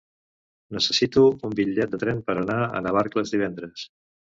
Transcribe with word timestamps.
Necessito 0.77 1.25
un 1.49 1.53
bitllet 1.59 1.93
de 1.93 2.01
tren 2.05 2.23
per 2.31 2.39
anar 2.45 2.59
a 2.65 2.83
Navarcles 2.89 3.37
divendres. 3.37 3.89